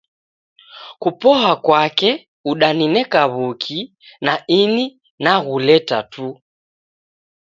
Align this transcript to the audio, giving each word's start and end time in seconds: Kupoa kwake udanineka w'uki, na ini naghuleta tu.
Kupoa 1.01 1.51
kwake 1.65 2.11
udanineka 2.51 3.21
w'uki, 3.33 3.79
na 4.25 4.33
ini 4.61 4.85
naghuleta 5.23 5.97
tu. 6.11 6.27